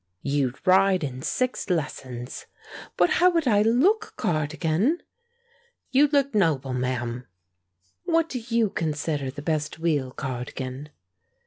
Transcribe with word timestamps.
"You'd 0.23 0.57
ride 0.65 1.03
in 1.03 1.21
six 1.21 1.69
lessons." 1.69 2.47
"But 2.97 3.11
how 3.11 3.29
would 3.29 3.47
I 3.47 3.61
look, 3.61 4.15
Cardigan?" 4.17 5.03
"You'd 5.91 6.11
look 6.11 6.33
noble, 6.33 6.73
ma'am!" 6.73 7.27
"What 8.05 8.27
do 8.27 8.39
you 8.39 8.71
consider 8.71 9.29
the 9.29 9.43
best 9.43 9.77
wheel, 9.77 10.09
Cardigan?" 10.09 10.89